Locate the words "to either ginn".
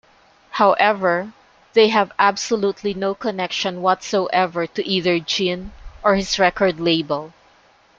4.65-5.73